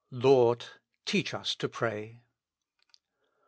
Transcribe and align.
"Lord, 0.29 0.65
teach 1.05 1.31
us 1.31 1.53
to 1.57 1.69
pray." 1.69 2.23